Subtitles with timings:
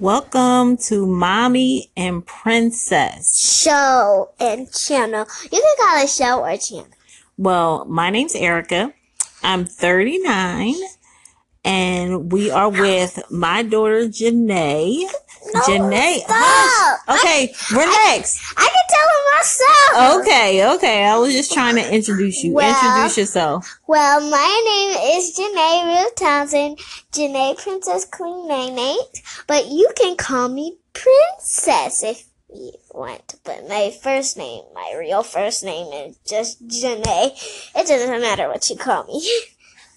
[0.00, 3.62] Welcome to Mommy and Princess.
[3.62, 5.26] Show and channel.
[5.42, 6.88] You can call it show or channel.
[7.36, 8.94] Well, my name's Erica.
[9.42, 10.74] I'm 39
[11.66, 15.04] and we are with my daughter Janae.
[15.54, 17.00] No, Janae, stop.
[17.08, 18.54] Okay, relax.
[18.56, 20.20] I can tell it myself.
[20.20, 21.04] Okay, okay.
[21.04, 22.52] I was just trying to introduce you.
[22.52, 23.78] Well- Introduce yourself.
[23.86, 26.78] Well, my name is Janae Ruth Townsend,
[27.12, 32.24] Janae Princess Queen Nate, but you can call me Princess if
[32.54, 33.34] you want.
[33.44, 37.32] But my first name, my real first name is just Janae.
[37.74, 39.28] It doesn't matter what you call me.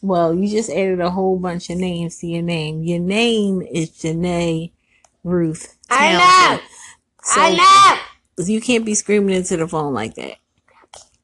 [0.00, 2.84] Well, you just added a whole bunch of names to your name.
[2.84, 4.70] Your name is Janae
[5.24, 5.76] Ruth.
[5.90, 6.62] I know.
[7.22, 7.56] So I
[8.38, 8.44] know.
[8.44, 10.36] you can't be screaming into the phone like that.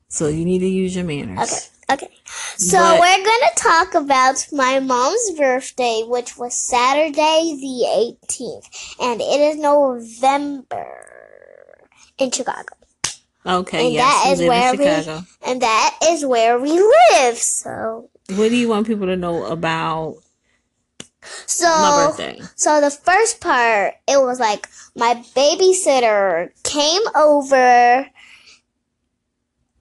[0.09, 1.39] So you need to use your manners.
[1.39, 2.05] Okay.
[2.05, 2.11] Okay.
[2.57, 8.69] So But- we're gonna talk about my mom's birthday, which was Saturday the 18th,
[9.01, 10.87] and it is November
[12.18, 12.74] in Chicago,
[13.46, 17.37] Okay, And yes, that you where in we- and that is where we live.
[17.37, 20.16] So, What do you want people to know about
[21.25, 22.41] my so, birthday?
[22.55, 28.07] so the first part, it was like my babysitter came over,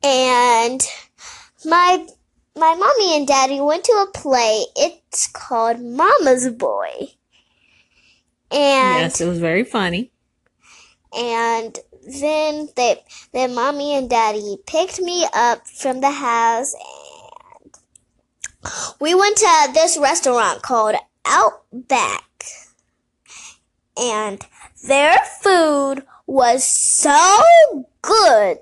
[0.03, 0.81] and
[1.65, 2.05] my
[2.55, 4.65] my mommy and daddy went to a play.
[4.75, 7.09] It's called Mama's Boy.
[8.51, 10.11] And Yes, it was very funny.
[11.15, 11.79] and
[12.21, 17.73] then they then mommy and daddy picked me up from the house and
[18.99, 22.43] we went to this restaurant called Outback.
[23.97, 24.45] And
[24.87, 28.57] their food was so good.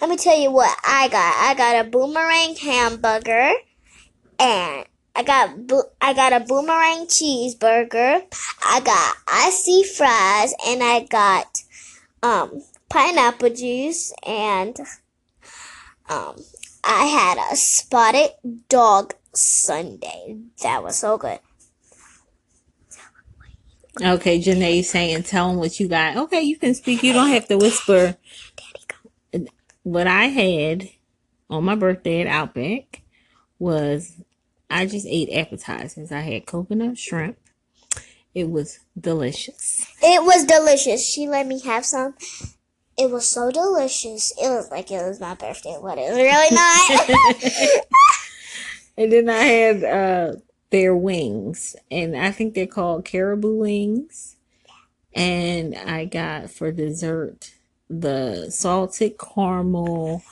[0.00, 1.34] Let me tell you what I got.
[1.38, 3.52] I got a boomerang hamburger
[4.38, 8.22] and I got bo- I got a boomerang cheeseburger.
[8.64, 11.62] I got Aussie fries and I got
[12.22, 14.78] um pineapple juice and
[16.08, 16.36] um
[16.84, 18.30] I had a spotted
[18.68, 20.38] dog sundae.
[20.62, 21.38] That was so good.
[24.00, 26.16] Okay, Janae saying, tell them what you got.
[26.16, 27.02] Okay, you can speak.
[27.02, 28.16] You don't have to whisper.
[28.56, 29.46] Daddy go.
[29.82, 30.88] What I had
[31.50, 33.02] on my birthday at Outback
[33.58, 34.16] was
[34.70, 36.10] I just ate appetizers.
[36.10, 37.36] I had coconut shrimp.
[38.34, 39.86] It was delicious.
[40.02, 41.06] It was delicious.
[41.06, 42.14] She let me have some.
[42.96, 44.32] It was so delicious.
[44.40, 47.84] It was like it was my birthday, but it was really not.
[48.96, 50.32] And then I had uh
[50.72, 54.36] their wings, and I think they're called Kookaburra wings.
[55.14, 57.52] And I got for dessert
[57.88, 60.22] the salted caramel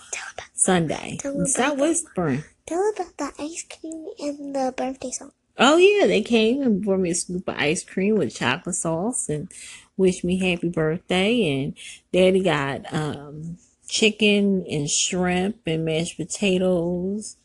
[0.54, 1.18] sundae.
[1.44, 2.42] Stop whispering.
[2.66, 5.32] Tell about the ice cream and the birthday song.
[5.58, 9.28] Oh yeah, they came and brought me a scoop of ice cream with chocolate sauce
[9.28, 9.52] and
[9.98, 11.62] wished me happy birthday.
[11.62, 11.74] And
[12.12, 17.36] Daddy got um chicken and shrimp and mashed potatoes.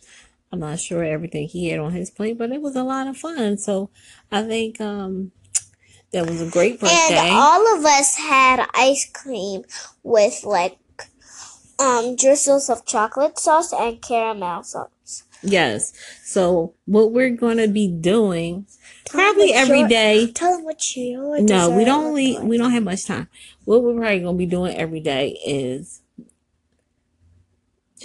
[0.55, 3.17] I'm not sure everything he had on his plate, but it was a lot of
[3.17, 3.57] fun.
[3.57, 3.89] So
[4.31, 5.31] I think um
[6.13, 6.97] that was a great birthday.
[7.17, 9.63] And all of us had ice cream
[10.03, 10.77] with like
[11.77, 15.23] um drizzles of chocolate sauce and caramel sauce.
[15.43, 15.91] yes.
[16.23, 18.66] So what we're gonna be doing
[19.03, 20.31] Tell probably every your- day.
[20.31, 22.43] Tell them what your No, we don't like.
[22.43, 23.27] we don't have much time.
[23.66, 25.99] What we're probably gonna be doing every day is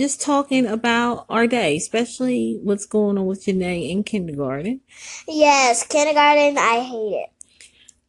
[0.00, 4.80] just talking about our day, especially what's going on with Janae in kindergarten.
[5.28, 6.56] Yes, kindergarten.
[6.56, 7.30] I hate it.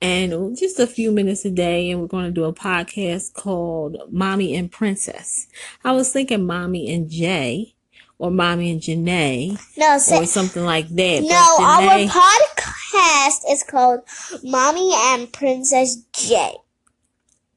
[0.02, 3.98] And just a few minutes a day, and we're going to do a podcast called
[4.10, 5.48] Mommy and Princess.
[5.84, 7.76] I was thinking Mommy and Jay,
[8.18, 11.24] or Mommy and Janae, No, say, or something like that.
[11.24, 11.56] no.
[11.58, 14.00] but Our podcast is called
[14.44, 16.54] Mommy and Princess Jay.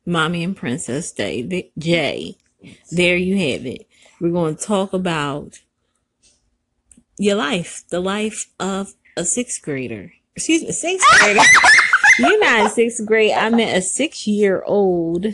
[0.05, 2.37] Mommy and Princess Day, Jay.
[2.91, 3.87] There you have it.
[4.21, 5.61] We're going to talk about
[7.19, 10.13] your life, the life of a sixth grader.
[10.37, 11.41] Excuse me, sixth grader.
[12.19, 13.33] You're not in sixth grade.
[13.33, 15.27] I meant a six year old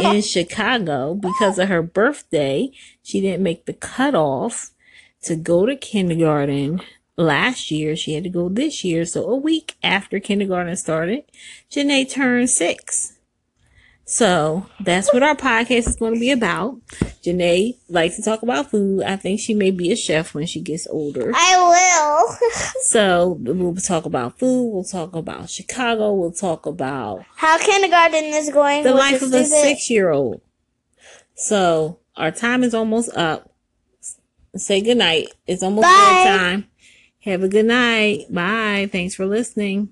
[0.00, 2.70] in Chicago because of her birthday.
[3.02, 4.70] She didn't make the cutoff
[5.22, 6.80] to go to kindergarten
[7.16, 7.96] last year.
[7.96, 9.04] She had to go this year.
[9.04, 11.24] So a week after kindergarten started,
[11.70, 13.18] Janae turned six.
[14.10, 16.80] So that's what our podcast is going to be about.
[17.22, 19.04] Janae likes to talk about food.
[19.04, 21.30] I think she may be a chef when she gets older.
[21.32, 22.36] I will.
[22.82, 24.72] So we'll talk about food.
[24.72, 26.12] We'll talk about Chicago.
[26.12, 28.82] We'll talk about How kindergarten is going?
[28.82, 30.40] the life of a six year old.
[31.36, 33.52] So our time is almost up.
[34.56, 35.28] Say good night.
[35.46, 36.68] It's almost bedtime.
[37.20, 38.24] Have a good night.
[38.28, 38.88] Bye.
[38.90, 39.90] Thanks for listening.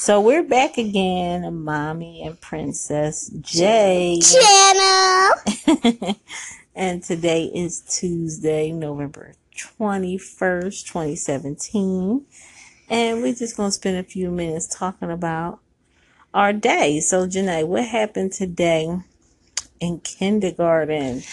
[0.00, 4.18] So we're back again, Mommy and Princess J.
[4.18, 6.16] Channel.
[6.74, 12.24] and today is Tuesday, November 21st, 2017.
[12.88, 15.58] And we're just going to spend a few minutes talking about
[16.32, 17.00] our day.
[17.00, 18.88] So, Janae, what happened today
[19.80, 21.24] in kindergarten?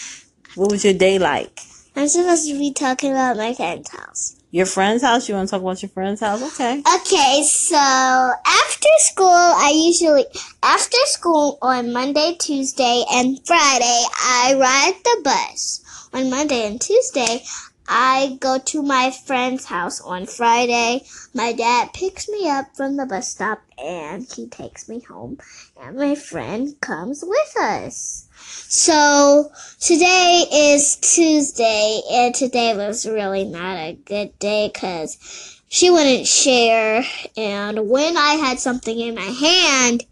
[0.55, 1.61] What was your day like?
[1.97, 4.35] I'm supposed to be talking about my friend's house.
[4.51, 5.27] Your friend's house?
[5.27, 6.43] You want to talk about your friend's house?
[6.43, 6.83] Okay.
[6.95, 10.25] Okay, so after school, I usually,
[10.61, 16.09] after school on Monday, Tuesday, and Friday, I ride the bus.
[16.13, 17.43] On Monday and Tuesday,
[17.87, 21.01] I go to my friend's house on Friday.
[21.33, 25.39] My dad picks me up from the bus stop and he takes me home,
[25.81, 28.26] and my friend comes with us.
[28.69, 36.27] So today is Tuesday, and today was really not a good day because she wouldn't
[36.27, 37.03] share.
[37.37, 40.05] And when I had something in my hand,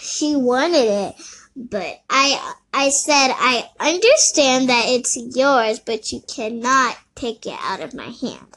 [0.00, 1.14] she wanted it.
[1.54, 7.80] But I, I said, I understand that it's yours, but you cannot take it out
[7.80, 8.56] of my hand.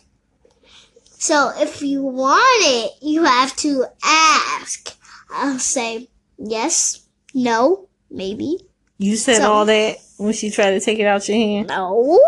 [1.03, 4.97] So if you want it, you have to ask.
[5.29, 8.57] I'll say yes, no, maybe,
[8.97, 11.67] You said So- all that when she tried to take it out your hand?
[11.67, 12.19] no.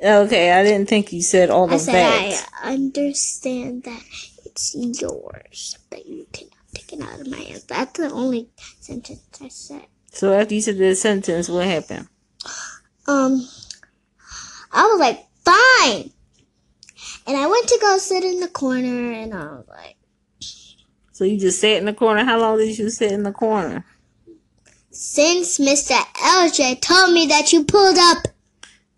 [0.00, 2.48] Okay, I didn't think you said all I of said that.
[2.62, 4.00] I understand that
[4.44, 7.62] it's yours, but you cannot take it out of my hand.
[7.66, 8.48] That's the only
[8.80, 9.86] sentence I said.
[10.12, 12.06] So after you said the sentence, what happened?
[13.08, 13.48] Um,
[14.70, 16.12] I was like, fine.
[17.26, 19.96] And I went to go sit in the corner, and I was like,
[21.12, 22.24] So you just sat in the corner.
[22.24, 23.84] How long did you sit in the corner?
[24.98, 25.96] Since Mr.
[26.16, 28.26] LJ told me that you pulled up,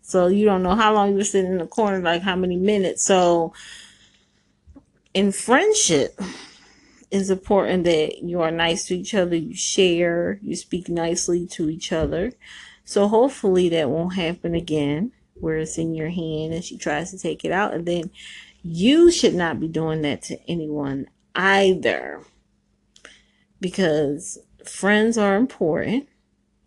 [0.01, 2.55] So you don't know how long you were sitting in the corner, like how many
[2.55, 3.05] minutes.
[3.05, 3.53] So
[5.13, 6.19] in friendship,
[7.11, 11.69] it's important that you are nice to each other, you share, you speak nicely to
[11.69, 12.33] each other.
[12.83, 17.19] So hopefully that won't happen again where it's in your hand and she tries to
[17.19, 17.75] take it out.
[17.75, 18.09] And then
[18.63, 21.05] you should not be doing that to anyone
[21.35, 22.21] either.
[23.59, 26.07] Because friends are important.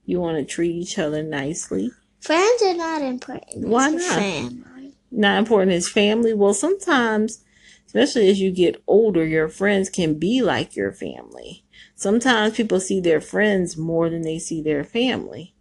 [0.04, 1.90] You want to treat each other nicely.
[2.20, 3.68] friends are not important.
[3.68, 4.18] Why It's not?
[4.18, 4.92] Family.
[5.10, 6.34] not important as family.
[6.34, 7.42] Well, sometimes,
[7.86, 11.64] especially as you get older, your friends can be like your family.
[11.96, 15.54] Sometimes people see their friends more than they see their family.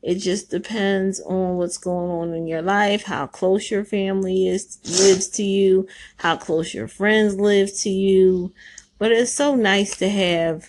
[0.00, 4.78] It just depends on what's going on in your life, how close your family is
[4.84, 5.88] lives to you,
[6.18, 8.52] how close your friends live to you.
[8.98, 10.68] But it's so nice to have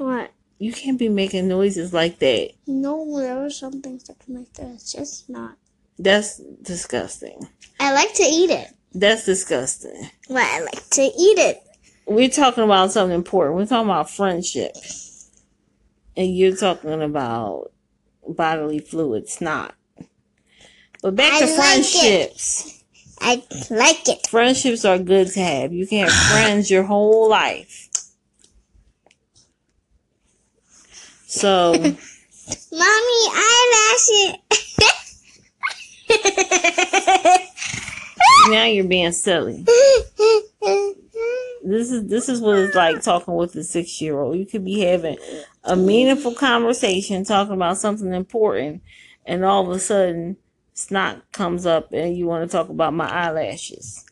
[0.00, 0.30] What?
[0.60, 2.52] you can't be making noises like that.
[2.66, 4.74] No, there was something something like that.
[4.74, 5.56] It's just not.
[5.98, 7.48] That's disgusting.
[7.80, 8.68] I like to eat it.
[8.94, 10.10] That's disgusting.
[10.28, 11.62] Well, I like to eat it.
[12.06, 13.56] we're talking about something important.
[13.56, 14.72] We're talking about friendship.
[16.16, 17.72] And you're talking about
[18.26, 19.74] bodily fluids, not.
[21.02, 21.56] But back I to like it.
[21.56, 22.84] friendships.
[23.20, 24.26] I like it.
[24.28, 25.72] Friendships are good to have.
[25.72, 27.89] You can have friends your whole life.
[31.30, 31.72] So,
[32.72, 34.34] Mommy, eyelashes.
[38.48, 39.64] now you're being silly.
[41.62, 44.38] This is this is what it's like talking with a six year old.
[44.38, 45.18] You could be having
[45.62, 48.82] a meaningful conversation talking about something important,
[49.24, 50.36] and all of a sudden
[50.74, 54.04] snot comes up and you want to talk about my eyelashes.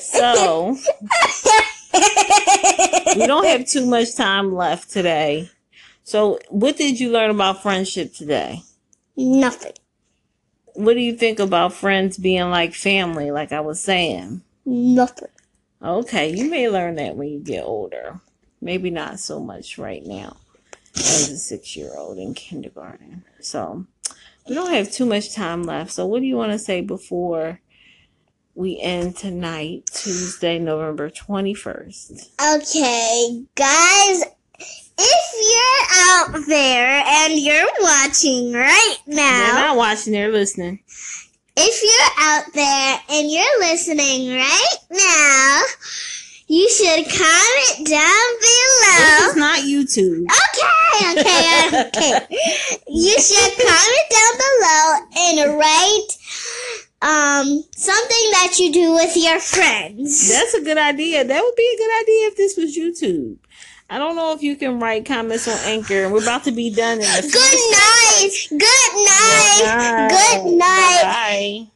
[0.00, 0.76] So
[3.16, 5.50] we don't have too much time left today.
[6.04, 8.62] So what did you learn about friendship today?
[9.16, 9.72] Nothing.
[10.74, 14.42] What do you think about friends being like family, like I was saying?
[14.66, 15.28] Nothing.
[15.82, 18.20] Okay, you may learn that when you get older.
[18.60, 20.36] Maybe not so much right now
[20.96, 23.24] as a six year old in kindergarten.
[23.40, 23.86] So
[24.48, 25.92] we don't have too much time left.
[25.92, 27.60] So what do you want to say before
[28.54, 32.30] we end tonight, Tuesday, November 21st?
[32.56, 34.22] Okay, guys,
[36.44, 39.46] out there and you're watching right now.
[39.46, 40.80] They're not watching, they're listening.
[41.56, 45.62] if you're out there and you're listening right now,
[46.46, 48.98] you should comment down below.
[48.98, 50.26] This is not YouTube.
[50.26, 52.26] Okay, okay, okay.
[52.88, 56.08] You should comment down below and write
[57.02, 60.28] um something that you do with your friends.
[60.28, 61.24] That's a good idea.
[61.24, 63.36] That would be a good idea if this was YouTube.
[63.90, 66.08] I don't know if you can write comments on Anchor.
[66.08, 68.30] We're about to be done in a few Good night.
[68.50, 68.58] Good
[69.04, 70.06] night.
[70.10, 71.00] Good night.
[71.02, 71.73] Bye.